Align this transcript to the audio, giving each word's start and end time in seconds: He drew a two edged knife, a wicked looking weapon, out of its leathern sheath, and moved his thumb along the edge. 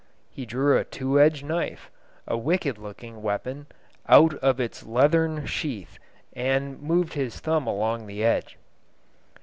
He 0.31 0.47
drew 0.47 0.79
a 0.79 0.83
two 0.83 1.19
edged 1.19 1.45
knife, 1.45 1.91
a 2.25 2.35
wicked 2.35 2.79
looking 2.79 3.21
weapon, 3.21 3.67
out 4.09 4.33
of 4.39 4.59
its 4.59 4.81
leathern 4.83 5.45
sheath, 5.45 5.99
and 6.33 6.81
moved 6.81 7.13
his 7.13 7.39
thumb 7.39 7.67
along 7.67 8.07
the 8.07 8.23
edge. 8.23 8.57